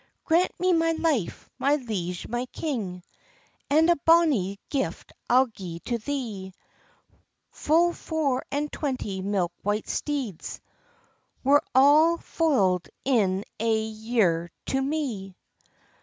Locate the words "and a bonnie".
3.69-4.57